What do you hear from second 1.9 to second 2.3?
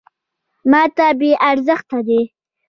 دی.